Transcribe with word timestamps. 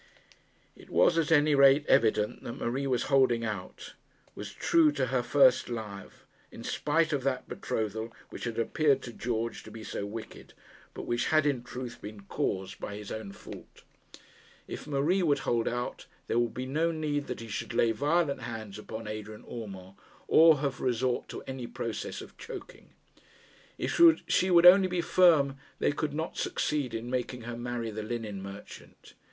It 0.75 0.89
was 0.89 1.15
at 1.19 1.31
any 1.31 1.53
rate 1.53 1.85
evident 1.87 2.41
that 2.41 2.53
Marie 2.57 2.87
was 2.87 3.03
holding 3.03 3.45
out, 3.45 3.93
was 4.33 4.51
true 4.51 4.91
to 4.93 5.05
her 5.13 5.21
first 5.21 5.69
love, 5.69 6.25
in 6.51 6.63
spite 6.63 7.13
of 7.13 7.21
that 7.21 7.47
betrothal 7.47 8.11
which 8.31 8.45
had 8.45 8.57
appeared 8.57 9.03
to 9.03 9.13
George 9.13 9.61
to 9.61 9.69
be 9.69 9.83
so 9.83 10.07
wicked, 10.07 10.55
but 10.95 11.03
which 11.03 11.27
had 11.27 11.45
in 11.45 11.61
truth 11.61 12.01
been 12.01 12.21
caused 12.21 12.79
by 12.79 12.95
his 12.95 13.11
own 13.11 13.31
fault. 13.31 13.83
If 14.67 14.87
Marie 14.87 15.21
would 15.21 15.37
hold 15.45 15.67
out, 15.67 16.07
there 16.25 16.39
would 16.39 16.55
be 16.55 16.65
no 16.65 16.91
need 16.91 17.27
that 17.27 17.39
he 17.39 17.47
should 17.47 17.71
lay 17.75 17.91
violent 17.91 18.41
hands 18.41 18.79
upon 18.79 19.07
Adrian 19.07 19.45
Urmand, 19.45 19.93
or 20.27 20.61
have 20.61 20.81
resort 20.81 21.29
to 21.29 21.43
any 21.43 21.67
process 21.67 22.21
of 22.21 22.35
choking. 22.39 22.89
If 23.77 24.01
she 24.27 24.49
would 24.49 24.65
only 24.65 24.87
be 24.87 25.01
firm, 25.01 25.57
they 25.77 25.91
could 25.91 26.15
not 26.15 26.37
succeed 26.37 26.95
in 26.95 27.11
making 27.11 27.41
her 27.41 27.55
marry 27.55 27.91
the 27.91 28.01
linen 28.01 28.41
merchant. 28.41 29.13